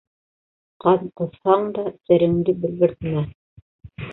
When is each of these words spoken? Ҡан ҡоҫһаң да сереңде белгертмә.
Ҡан 0.85 1.03
ҡоҫһаң 1.21 1.67
да 1.75 1.85
сереңде 1.91 2.57
белгертмә. 2.65 3.25